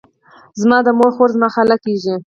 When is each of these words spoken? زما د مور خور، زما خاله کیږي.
زما 0.61 0.77
د 0.83 0.87
مور 0.97 1.11
خور، 1.15 1.29
زما 1.35 1.47
خاله 1.55 1.75
کیږي. 1.85 2.15